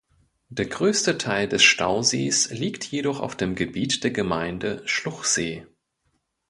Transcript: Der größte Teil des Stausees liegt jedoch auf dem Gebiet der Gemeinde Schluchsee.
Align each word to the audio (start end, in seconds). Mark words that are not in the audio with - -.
Der 0.49 0.65
größte 0.65 1.19
Teil 1.19 1.47
des 1.47 1.63
Stausees 1.63 2.49
liegt 2.49 2.85
jedoch 2.85 3.19
auf 3.19 3.37
dem 3.37 3.53
Gebiet 3.53 4.03
der 4.03 4.09
Gemeinde 4.09 4.81
Schluchsee. 4.87 5.67